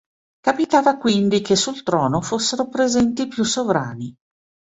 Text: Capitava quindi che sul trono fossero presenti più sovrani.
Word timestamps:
Capitava 0.39 0.97
quindi 0.97 1.41
che 1.41 1.55
sul 1.55 1.83
trono 1.83 2.21
fossero 2.21 2.67
presenti 2.69 3.27
più 3.27 3.43
sovrani. 3.43 4.11